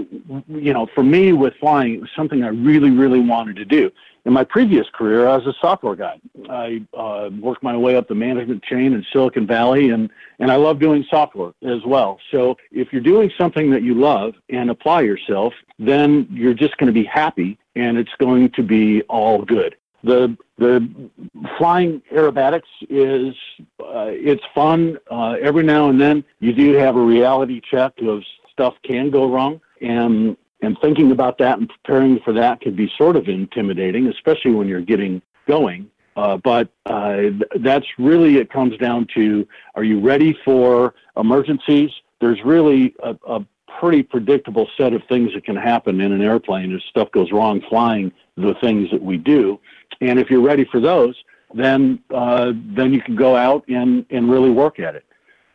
[0.48, 3.92] you know, for me with flying, it was something I really, really wanted to do.
[4.26, 6.20] In my previous career, I was a software guy.
[6.50, 10.56] I uh, worked my way up the management chain in Silicon Valley, and, and I
[10.56, 12.20] love doing software as well.
[12.32, 16.88] So if you're doing something that you love and apply yourself, then you're just going
[16.88, 19.76] to be happy, and it's going to be all good.
[20.04, 21.10] The the
[21.58, 23.34] flying aerobatics is
[23.80, 24.98] uh, it's fun.
[25.10, 29.30] Uh, every now and then you do have a reality check of stuff can go
[29.32, 34.08] wrong, and and thinking about that and preparing for that can be sort of intimidating,
[34.08, 35.90] especially when you're getting going.
[36.16, 37.24] Uh, but uh,
[37.60, 41.90] that's really it comes down to are you ready for emergencies?
[42.22, 43.46] There's really a, a
[43.80, 47.62] pretty predictable set of things that can happen in an airplane if stuff goes wrong
[47.68, 49.60] flying the things that we do.
[50.02, 51.16] And if you're ready for those,
[51.54, 55.06] then uh, then you can go out and, and really work at it.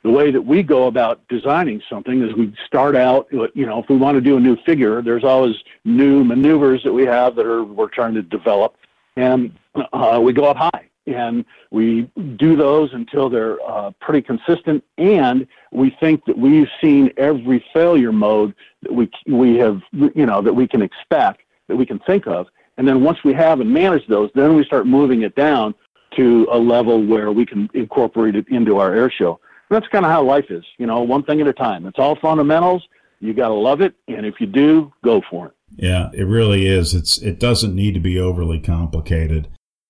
[0.05, 3.89] The way that we go about designing something is we start out, you know, if
[3.89, 7.47] we want to do a new figure, there's always new maneuvers that we have that
[7.47, 8.77] are we're trying to develop,
[9.17, 9.53] and
[9.93, 12.03] uh, we go up high and we
[12.37, 18.13] do those until they're uh, pretty consistent, and we think that we've seen every failure
[18.13, 22.27] mode that we we have, you know, that we can expect, that we can think
[22.27, 22.47] of,
[22.79, 25.75] and then once we have and manage those, then we start moving it down
[26.17, 29.39] to a level where we can incorporate it into our air show
[29.71, 31.87] that's kind of how life is, you know, one thing at a time.
[31.87, 32.87] It's all fundamentals.
[33.21, 35.53] You got to love it, and if you do, go for it.
[35.77, 36.95] Yeah, it really is.
[36.95, 39.49] It's it doesn't need to be overly complicated,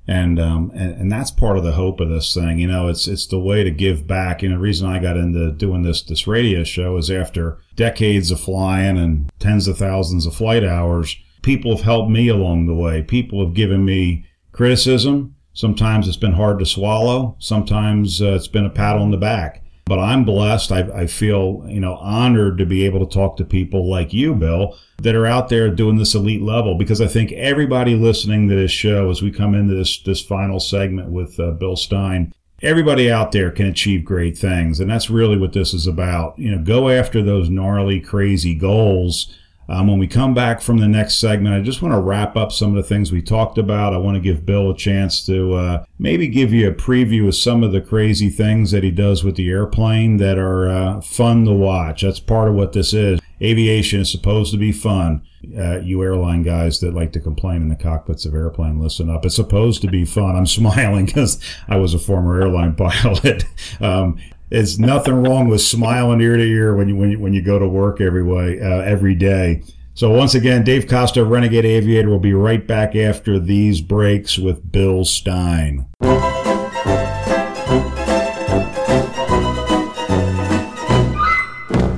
[0.09, 2.59] and um and, and that's part of the hope of this thing.
[2.59, 4.43] You know, it's it's the way to give back.
[4.43, 8.31] You know, the reason I got into doing this this radio show is after decades
[8.31, 12.75] of flying and tens of thousands of flight hours, people have helped me along the
[12.75, 13.03] way.
[13.03, 15.35] People have given me criticism.
[15.53, 17.37] Sometimes it's been hard to swallow.
[17.39, 20.71] Sometimes uh, it's been a pat on the back but I'm blessed.
[20.71, 24.35] I, I feel, you know, honored to be able to talk to people like you,
[24.35, 28.55] Bill, that are out there doing this elite level because I think everybody listening to
[28.55, 33.11] this show as we come into this, this final segment with uh, Bill Stein, everybody
[33.11, 34.79] out there can achieve great things.
[34.79, 36.39] And that's really what this is about.
[36.39, 39.35] You know, go after those gnarly, crazy goals.
[39.69, 42.53] Um, when we come back from the next segment, I just want to wrap up
[42.53, 43.93] some of the things we talked about.
[43.93, 47.35] I want to give Bill a chance to uh, maybe give you a preview of
[47.35, 51.45] some of the crazy things that he does with the airplane that are uh, fun
[51.45, 52.03] to watch.
[52.03, 53.21] That's part of what this is.
[53.43, 55.23] Aviation is supposed to be fun.
[55.57, 59.25] Uh, you airline guys that like to complain in the cockpits of airplane, listen up.
[59.25, 60.35] It's supposed to be fun.
[60.35, 63.45] I'm smiling because I was a former airline pilot.
[63.81, 64.19] um,
[64.51, 67.59] there's nothing wrong with smiling ear to ear when you when you, when you go
[67.59, 69.63] to work every way uh, every day.
[69.95, 74.71] So once again, Dave Costa, Renegade Aviator, will be right back after these breaks with
[74.71, 75.87] Bill Stein.
[76.01, 76.09] Do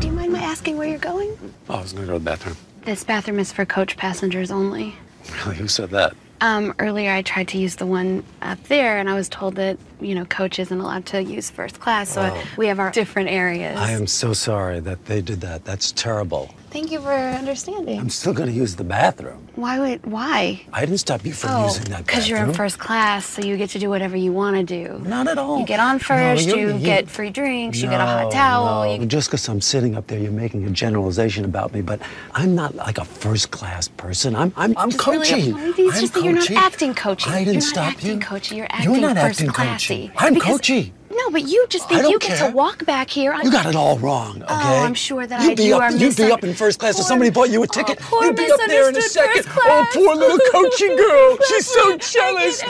[0.07, 1.37] you mind my asking where you're going?
[1.69, 2.57] Oh, I was gonna go to the bathroom.
[2.85, 4.97] This bathroom is for coach passengers only.
[5.45, 5.57] Really?
[5.57, 6.15] Who said that?
[6.41, 9.79] Um, earlier I tried to use the one up there, and I was told that
[10.01, 12.43] you know coach isn't allowed to use first class, so Oh.
[12.57, 13.77] we have our different areas.
[13.79, 15.65] I am so sorry that they did that.
[15.65, 16.55] That's terrible.
[16.71, 17.99] Thank you for understanding.
[17.99, 19.49] I'm still gonna use the bathroom.
[19.57, 20.63] Why would why?
[20.73, 23.57] I didn't stop you from oh, using that because you're in first class, so you
[23.57, 25.01] get to do whatever you want to do.
[25.05, 25.59] Not at all.
[25.59, 28.85] You get on first, you- you, you- get free drinks, you get a hot towel.
[28.85, 28.95] no.
[29.01, 31.99] You, Just because I'm sitting up there, you're making a generalization about me, but
[32.35, 34.37] I'm not like a first class person.
[34.37, 35.55] I'm I'm, I'm Just really- coaching.
[35.59, 36.57] it's I'm just that you're not coaching.
[36.57, 37.31] acting coachy.
[37.31, 38.27] I didn't you're stop acting you.
[38.31, 38.55] coachy.
[38.57, 39.90] You're acting You're not first acting classy.
[39.91, 40.13] Coachy.
[40.17, 40.93] I'm Because- coachy.
[41.13, 43.33] No, but you just think don't you get to walk back here.
[43.33, 44.47] on- You got it all wrong, okay?
[44.49, 46.79] Oh, I'm sure that you'd I be you up, are You'd be up in first
[46.79, 47.99] class if somebody bought you a ticket.
[48.01, 49.45] Oh, poor you'd be up there in a second.
[49.57, 51.37] Oh, poor little coachy girl.
[51.49, 52.63] She's so jealous.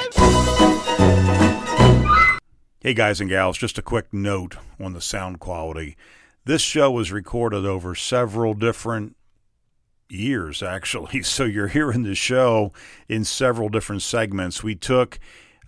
[2.83, 5.96] Hey, guys and gals, just a quick note on the sound quality.
[6.46, 9.16] This show was recorded over several different
[10.09, 11.22] years, actually.
[11.24, 12.72] So you're hearing the show
[13.06, 14.62] in several different segments.
[14.62, 15.18] We took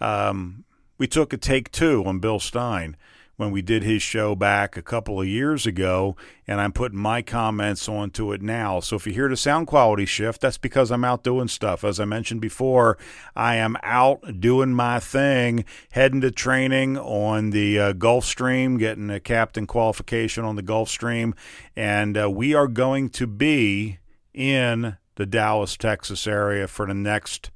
[0.00, 0.64] um,
[0.98, 2.96] we took a take two on Bill Stein
[3.36, 7.22] when we did his show back a couple of years ago, and I'm putting my
[7.22, 8.78] comments onto it now.
[8.80, 11.82] So if you hear the sound quality shift, that's because I'm out doing stuff.
[11.82, 12.98] As I mentioned before,
[13.34, 19.18] I am out doing my thing, heading to training on the uh, Gulfstream, getting a
[19.20, 21.32] captain qualification on the Gulfstream,
[21.74, 23.98] and uh, we are going to be
[24.34, 27.50] in the Dallas, Texas area for the next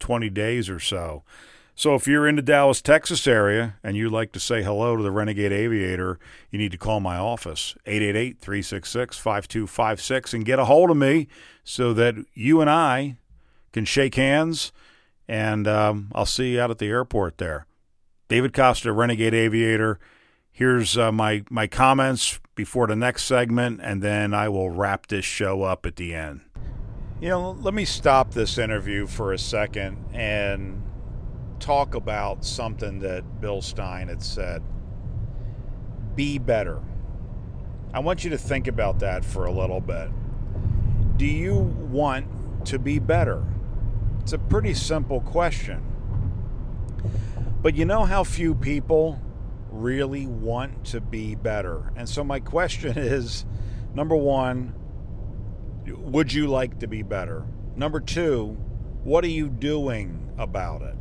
[0.00, 1.22] 20 days or so.
[1.74, 5.02] So if you're in the Dallas, Texas area and you'd like to say hello to
[5.02, 6.18] the Renegade Aviator,
[6.50, 11.28] you need to call my office, 888-366-5256 and get a hold of me
[11.64, 13.16] so that you and I
[13.72, 14.70] can shake hands
[15.26, 17.66] and um, I'll see you out at the airport there.
[18.28, 19.98] David Costa, Renegade Aviator.
[20.50, 25.24] Here's uh, my, my comments before the next segment, and then I will wrap this
[25.24, 26.42] show up at the end.
[27.20, 30.82] You know, let me stop this interview for a second and
[31.62, 34.62] talk about something that Bill Stein had said.
[36.16, 36.80] Be better.
[37.94, 40.10] I want you to think about that for a little bit.
[41.16, 43.44] Do you want to be better?
[44.20, 45.84] It's a pretty simple question.
[47.62, 49.20] But you know how few people
[49.70, 51.92] really want to be better?
[51.94, 53.46] And so my question is
[53.94, 54.74] number one,
[55.86, 57.46] would you like to be better?
[57.76, 58.56] Number two,
[59.04, 60.96] what are you doing about it?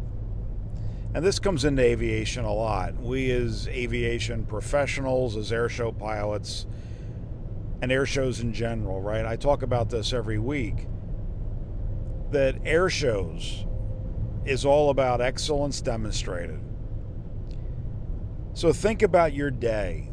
[1.13, 2.95] And this comes into aviation a lot.
[2.95, 6.65] We, as aviation professionals, as airshow pilots,
[7.82, 9.26] and air shows in general, right?
[9.26, 10.88] I talk about this every week
[12.32, 13.65] that air shows
[14.45, 16.60] is all about excellence demonstrated.
[18.54, 20.10] So think about your day.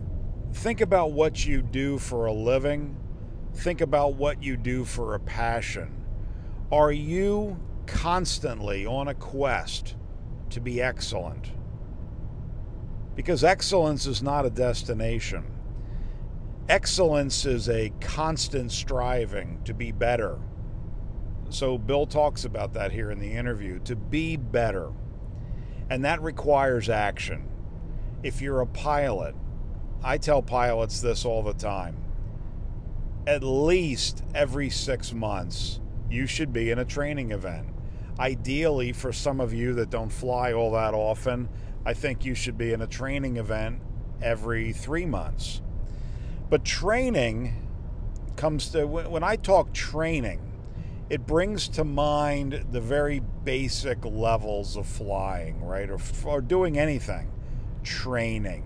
[0.53, 2.97] Think about what you do for a living.
[3.55, 6.05] Think about what you do for a passion.
[6.73, 9.95] Are you constantly on a quest
[10.51, 11.53] to be excellent?
[13.15, 15.45] Because excellence is not a destination.
[16.69, 20.39] Excellence is a constant striving to be better.
[21.51, 24.93] So, Bill talks about that here in the interview to be better.
[25.89, 27.49] And that requires action.
[28.23, 29.35] If you're a pilot,
[30.03, 31.97] I tell pilots this all the time.
[33.27, 35.81] At least every six months,
[36.11, 37.69] you should be in a training event.
[38.18, 41.48] Ideally, for some of you that don't fly all that often,
[41.87, 43.81] I think you should be in a training event
[44.20, 45.62] every three months.
[46.50, 47.66] But training
[48.37, 50.40] comes to, when I talk training,
[51.10, 55.88] it brings to mind the very basic levels of flying, right?
[55.88, 57.31] Or, or doing anything.
[57.83, 58.62] Training.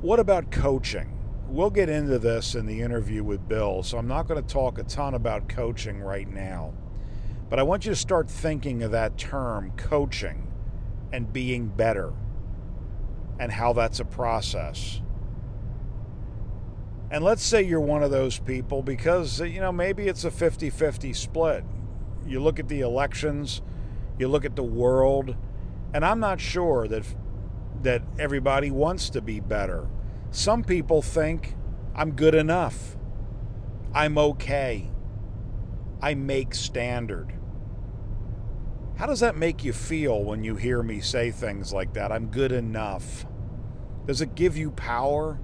[0.00, 1.14] What about coaching?
[1.48, 4.78] We'll get into this in the interview with Bill, so I'm not going to talk
[4.78, 6.72] a ton about coaching right now.
[7.48, 10.52] But I want you to start thinking of that term, coaching,
[11.12, 12.12] and being better,
[13.38, 15.00] and how that's a process.
[17.10, 20.30] And let's say you're one of those people because, uh, you know, maybe it's a
[20.30, 21.64] 50 50 split.
[22.26, 23.62] You look at the elections,
[24.18, 25.34] you look at the world,
[25.94, 27.04] and I'm not sure that,
[27.82, 29.88] that everybody wants to be better.
[30.30, 31.54] Some people think
[31.94, 32.98] I'm good enough,
[33.94, 34.90] I'm okay,
[36.02, 37.37] I make standard.
[38.98, 42.10] How does that make you feel when you hear me say things like that?
[42.10, 43.24] I'm good enough.
[44.06, 45.38] Does it give you power?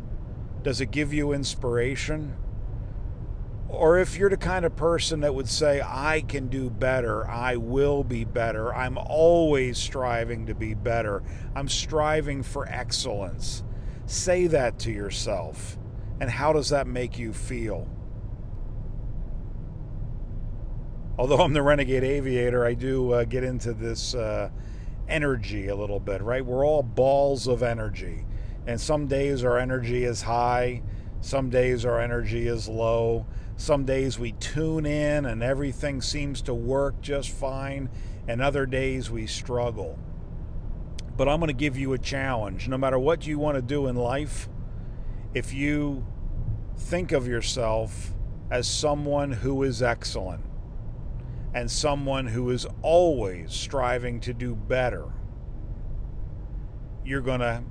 [0.64, 2.34] Does it give you inspiration?
[3.68, 7.54] Or if you're the kind of person that would say, I can do better, I
[7.54, 11.22] will be better, I'm always striving to be better,
[11.54, 13.62] I'm striving for excellence.
[14.06, 15.78] Say that to yourself.
[16.20, 17.88] And how does that make you feel?
[21.18, 24.50] Although I'm the renegade aviator, I do uh, get into this uh,
[25.08, 26.44] energy a little bit, right?
[26.44, 28.24] We're all balls of energy.
[28.66, 30.82] And some days our energy is high,
[31.20, 33.26] some days our energy is low.
[33.56, 37.88] Some days we tune in and everything seems to work just fine,
[38.26, 39.98] and other days we struggle.
[41.16, 42.68] But I'm going to give you a challenge.
[42.68, 44.48] No matter what you want to do in life,
[45.32, 46.04] if you
[46.76, 48.12] think of yourself
[48.50, 50.44] as someone who is excellent,
[51.54, 55.04] and someone who is always striving to do better,
[57.04, 57.62] you're going to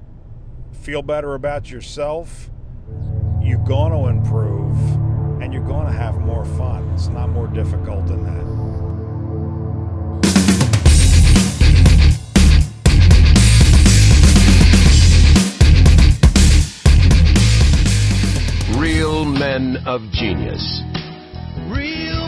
[0.71, 2.49] feel better about yourself,
[3.41, 4.79] you're going to improve,
[5.41, 6.89] and you're going to have more fun.
[6.93, 8.43] It's not more difficult than that.
[18.79, 20.81] Real men of genius.
[21.67, 22.22] Real men of genius.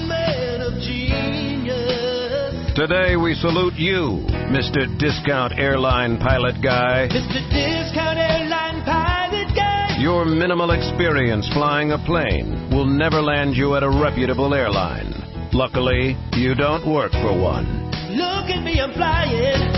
[2.75, 4.83] Today we salute you, Mr.
[4.99, 7.07] Discount Airline Pilot Guy.
[7.07, 7.39] Mr.
[7.47, 9.95] Discount Airline Pilot Guy.
[9.99, 15.07] Your minimal experience flying a plane will never land you at a reputable airline.
[15.53, 17.63] Luckily, you don't work for one.
[18.11, 19.71] Look at me, I'm flying.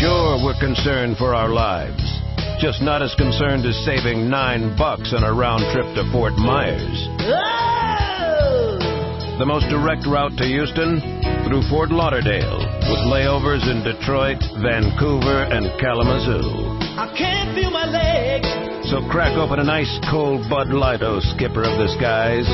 [0.00, 2.00] Sure, we're concerned for our lives.
[2.58, 7.06] Just not as concerned as saving nine bucks on a round trip to Fort Myers.
[7.20, 8.78] Oh!
[9.38, 11.19] The most direct route to Houston?
[11.46, 16.78] Through Fort Lauderdale, with layovers in Detroit, Vancouver, and Kalamazoo.
[16.96, 18.46] I can't feel my legs.
[18.90, 22.46] So crack open an ice cold Bud Light, oh skipper of the skies.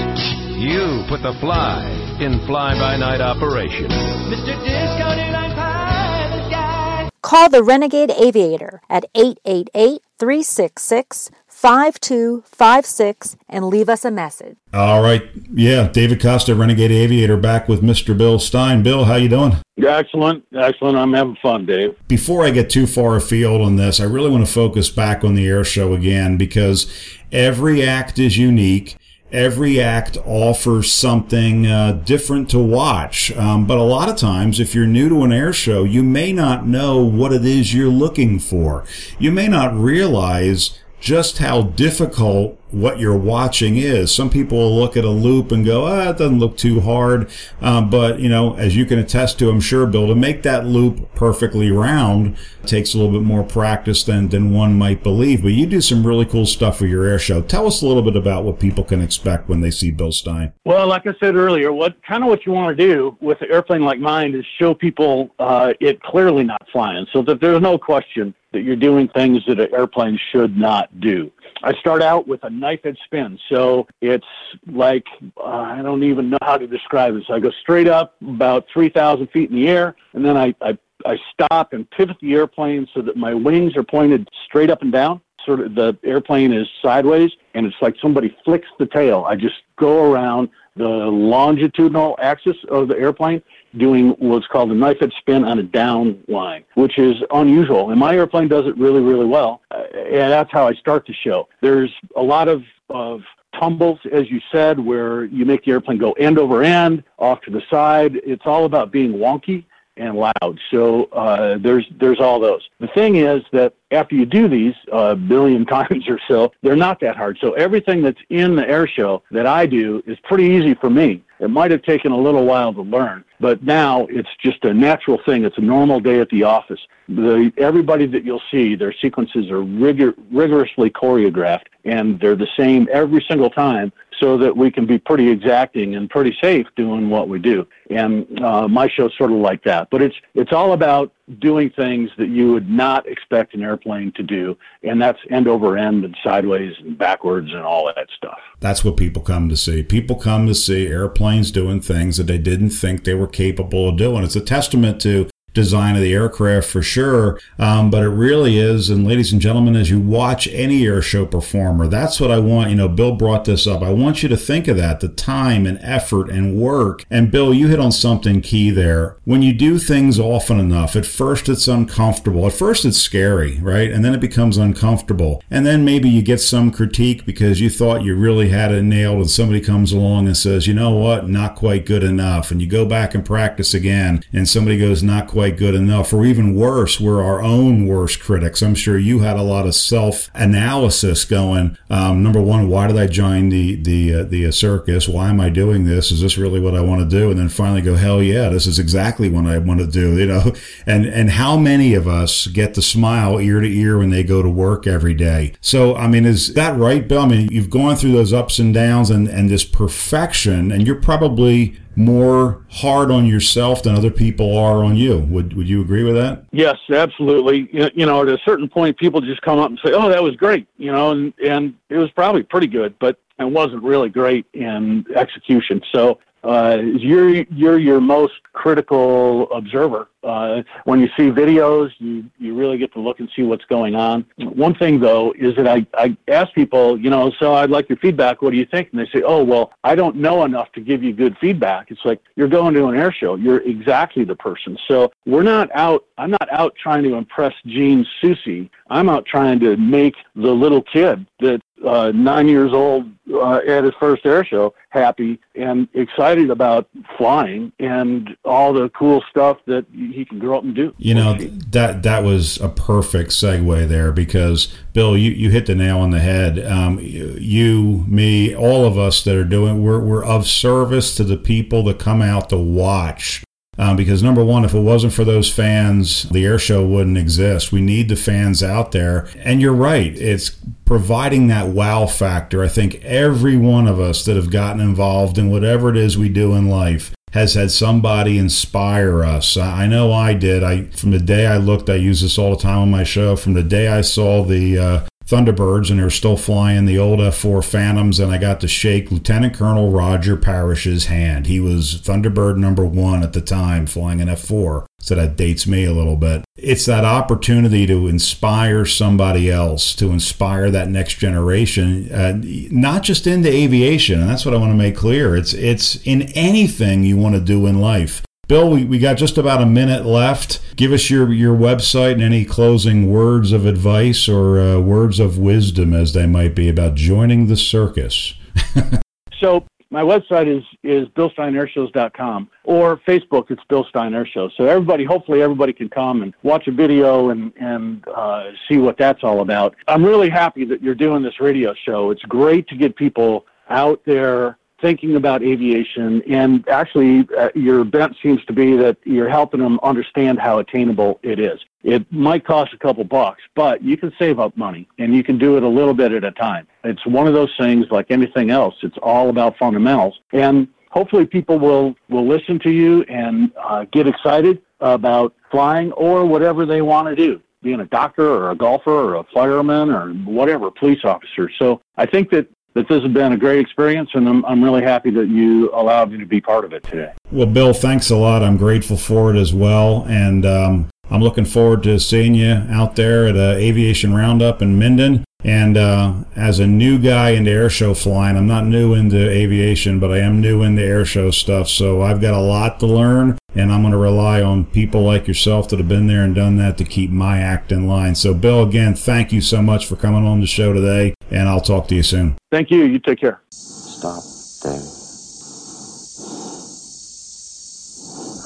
[0.56, 1.84] You put the fly
[2.20, 3.88] in fly by night operation.
[3.88, 4.56] Mr.
[4.64, 7.10] Discount Airline Pilot Guy.
[7.22, 14.58] Call the Renegade Aviator at 888 366 5256 and leave us a message.
[14.74, 15.22] All right.
[15.50, 18.16] Yeah, David Costa, Renegade Aviator, back with Mr.
[18.16, 18.82] Bill Stein.
[18.82, 19.56] Bill, how you doing?
[19.82, 20.98] Excellent, excellent.
[20.98, 21.96] I'm having fun, Dave.
[22.08, 25.34] Before I get too far afield on this, I really want to focus back on
[25.34, 26.92] the air show again because
[27.32, 28.98] every act is unique.
[29.32, 33.34] Every act offers something uh, different to watch.
[33.34, 36.32] Um, but a lot of times, if you're new to an air show, you may
[36.32, 38.84] not know what it is you're looking for.
[39.18, 44.12] You may not realize just how difficult what you're watching is.
[44.12, 47.30] Some people will look at a loop and go, ah, it doesn't look too hard.
[47.60, 50.66] Um, but, you know, as you can attest to, I'm sure, Bill, to make that
[50.66, 52.36] loop perfectly round
[52.66, 55.42] takes a little bit more practice than, than one might believe.
[55.42, 57.40] But you do some really cool stuff for your air show.
[57.40, 60.54] Tell us a little bit about what people can expect when they see Bill Stein.
[60.64, 63.52] Well, like I said earlier, what kind of what you want to do with an
[63.52, 67.78] airplane like mine is show people uh, it clearly not flying, so that there's no
[67.78, 71.30] question that you're doing things that an airplane should not do.
[71.62, 73.38] I start out with a knife edge spin.
[73.50, 74.24] So it's
[74.66, 75.04] like,
[75.36, 77.24] uh, I don't even know how to describe this.
[77.28, 81.18] I go straight up about 3,000 feet in the air, and then I, I, I
[81.34, 85.20] stop and pivot the airplane so that my wings are pointed straight up and down.
[85.44, 89.26] Sort of the airplane is sideways, and it's like somebody flicks the tail.
[89.28, 93.42] I just go around the longitudinal axis of the airplane
[93.78, 97.90] doing what's called a knife edge spin on a down line, which is unusual.
[97.90, 99.62] And my airplane does it really, really well.
[99.70, 101.48] Uh, and that's how I start the show.
[101.60, 103.22] There's a lot of, of
[103.58, 107.50] tumbles, as you said, where you make the airplane go end over end, off to
[107.50, 108.16] the side.
[108.24, 109.64] It's all about being wonky
[109.96, 110.58] and loud.
[110.70, 112.68] So uh, there's there's all those.
[112.80, 116.76] The thing is that after you do these a uh, billion times or so, they're
[116.76, 117.38] not that hard.
[117.40, 121.22] So everything that's in the air show that I do is pretty easy for me.
[121.38, 125.20] It might have taken a little while to learn, but now it's just a natural
[125.24, 125.44] thing.
[125.44, 126.80] It's a normal day at the office.
[127.08, 132.88] The, everybody that you'll see, their sequences are rigor, rigorously choreographed, and they're the same
[132.90, 137.28] every single time so that we can be pretty exacting and pretty safe doing what
[137.28, 137.66] we do.
[137.90, 139.88] And uh, my show's sort of like that.
[139.90, 144.22] But it's it's all about doing things that you would not expect an airplane to
[144.22, 148.38] do, and that's end over end and sideways and backwards and all that stuff.
[148.60, 149.82] That's what people come to see.
[149.82, 153.96] People come to see airplanes doing things that they didn't think they were capable of
[153.96, 154.24] doing.
[154.24, 157.40] It's a testament to design of the aircraft for sure.
[157.58, 158.88] Um, but it really is.
[158.88, 162.70] And ladies and gentlemen, as you watch any air show performer, that's what I want.
[162.70, 163.82] You know, Bill brought this up.
[163.82, 167.04] I want you to think of that the time and effort and work.
[167.10, 169.16] And Bill, you hit on something key there.
[169.24, 172.46] When you do things often enough, at first it's uncomfortable.
[172.46, 173.90] At first it's scary, right?
[173.90, 175.42] And then it becomes uncomfortable.
[175.50, 179.18] And then maybe you get some critique because you thought you really had it nailed
[179.18, 182.50] and somebody comes along and says, you know what, not quite good enough.
[182.50, 186.12] And you go back and practice again and somebody goes, not quite quite good enough,
[186.12, 188.62] or even worse, we're our own worst critics.
[188.62, 191.78] I'm sure you had a lot of self analysis going.
[191.88, 195.08] Um, number one, why did I join the the uh, the uh, circus?
[195.08, 196.10] Why am I doing this?
[196.10, 197.30] Is this really what I want to do?
[197.30, 200.18] And then finally go, hell yeah, this is exactly what I want to do.
[200.18, 200.52] You know,
[200.86, 204.42] and and how many of us get the smile ear to ear when they go
[204.42, 205.52] to work every day?
[205.60, 207.20] So I mean, is that right, Bill?
[207.20, 211.00] I mean, you've gone through those ups and downs and and this perfection, and you're
[211.00, 215.18] probably more hard on yourself than other people are on you.
[215.18, 216.44] Would would you agree with that?
[216.52, 217.68] Yes, absolutely.
[217.72, 220.36] You know, at a certain point, people just come up and say, "Oh, that was
[220.36, 224.46] great," you know, and and it was probably pretty good, but it wasn't really great
[224.52, 225.80] in execution.
[225.94, 230.08] So uh, you're you're your most critical observer.
[230.26, 233.94] Uh, when you see videos, you you really get to look and see what's going
[233.94, 234.26] on.
[234.38, 237.98] One thing though is that I I ask people, you know, so I'd like your
[237.98, 238.42] feedback.
[238.42, 238.88] What do you think?
[238.90, 241.90] And they say, oh well, I don't know enough to give you good feedback.
[241.90, 243.36] It's like you're going to an air show.
[243.36, 244.76] You're exactly the person.
[244.88, 246.04] So we're not out.
[246.18, 248.70] I'm not out trying to impress Gene Susie.
[248.90, 253.84] I'm out trying to make the little kid that uh, nine years old uh, at
[253.84, 259.84] his first air show, happy and excited about flying and all the cool stuff that
[260.16, 260.94] he can grow up and do.
[260.98, 265.74] You know that that was a perfect segue there because Bill, you, you hit the
[265.74, 266.58] nail on the head.
[266.64, 271.36] Um, you, me, all of us that are doing, we're we're of service to the
[271.36, 273.44] people that come out to watch
[273.78, 277.72] um, because number one, if it wasn't for those fans, the air show wouldn't exist.
[277.72, 279.28] We need the fans out there.
[279.36, 280.16] And you're right.
[280.16, 280.50] It's
[280.84, 282.62] providing that wow factor.
[282.62, 286.28] I think every one of us that have gotten involved in whatever it is we
[286.28, 289.58] do in life has had somebody inspire us.
[289.58, 290.64] I know I did.
[290.64, 293.36] I from the day I looked, I use this all the time on my show.
[293.36, 297.20] From the day I saw the uh, Thunderbirds, and they were still flying the old
[297.20, 301.46] F 4 Phantoms, and I got to shake Lieutenant Colonel Roger Parrish's hand.
[301.46, 304.86] He was Thunderbird number one at the time, flying an F 4.
[305.00, 306.44] So that dates me a little bit.
[306.56, 313.26] It's that opportunity to inspire somebody else, to inspire that next generation, uh, not just
[313.26, 314.20] into aviation.
[314.20, 315.36] And that's what I want to make clear.
[315.36, 318.25] It's, it's in anything you want to do in life.
[318.48, 320.60] Bill, we, we got just about a minute left.
[320.76, 325.36] Give us your, your website and any closing words of advice or uh, words of
[325.36, 328.34] wisdom, as they might be, about joining the circus.
[329.40, 334.48] so, my website is, is BillSteinAirshows.com or Facebook, it's Bill Stein Air Show.
[334.56, 338.96] So, everybody, hopefully, everybody can come and watch a video and, and uh, see what
[338.96, 339.74] that's all about.
[339.88, 342.12] I'm really happy that you're doing this radio show.
[342.12, 348.16] It's great to get people out there thinking about aviation, and actually, uh, your bent
[348.22, 351.60] seems to be that you're helping them understand how attainable it is.
[351.82, 355.38] It might cost a couple bucks, but you can save up money, and you can
[355.38, 356.66] do it a little bit at a time.
[356.84, 358.74] It's one of those things, like anything else.
[358.82, 364.06] It's all about fundamentals, and hopefully, people will will listen to you and uh, get
[364.06, 368.90] excited about flying or whatever they want to do being a doctor or a golfer
[368.90, 371.50] or a fireman or whatever, police officer.
[371.58, 374.82] So I think that that this has been a great experience, and I'm, I'm really
[374.82, 377.12] happy that you allowed me to be part of it today.
[377.32, 378.42] Well, Bill, thanks a lot.
[378.42, 380.04] I'm grateful for it as well.
[380.06, 384.78] And um, I'm looking forward to seeing you out there at uh, Aviation Roundup in
[384.78, 385.24] Minden.
[385.42, 390.12] And uh, as a new guy into airshow flying, I'm not new into aviation, but
[390.12, 391.68] I am new into airshow stuff.
[391.68, 395.26] So I've got a lot to learn, and I'm going to rely on people like
[395.26, 398.14] yourself that have been there and done that to keep my act in line.
[398.14, 401.60] So, Bill, again, thank you so much for coming on the show today, and I'll
[401.60, 402.36] talk to you soon.
[402.52, 402.84] Thank you.
[402.84, 403.40] You take care.
[403.50, 404.22] Stop
[404.62, 404.82] there.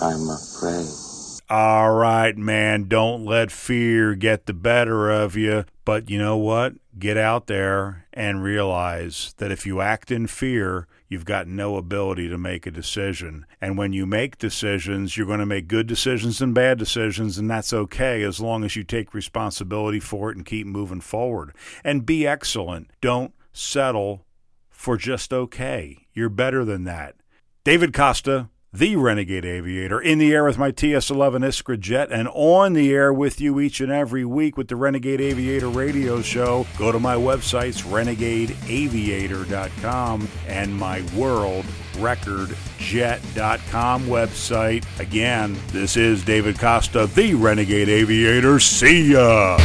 [0.03, 0.87] I'm afraid.
[1.51, 5.65] All right, man, don't let fear get the better of you.
[5.85, 6.75] But you know what?
[6.97, 12.29] Get out there and realize that if you act in fear, you've got no ability
[12.31, 13.45] to make a decision.
[13.61, 17.51] And when you make decisions, you're going to make good decisions and bad decisions, and
[17.51, 21.53] that's okay as long as you take responsibility for it and keep moving forward.
[21.85, 22.91] And be excellent.
[23.01, 24.25] Don't settle
[24.71, 26.07] for just okay.
[26.15, 27.17] You're better than that.
[27.65, 32.29] David Costa, the Renegade Aviator, in the air with my TS 11 Iskra jet and
[32.29, 36.65] on the air with you each and every week with the Renegade Aviator radio show.
[36.79, 41.65] Go to my websites, renegadeaviator.com and my world
[41.95, 45.01] recordjet.com website.
[45.01, 48.61] Again, this is David Costa, the Renegade Aviator.
[48.61, 49.57] See ya!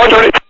[0.00, 0.30] utterly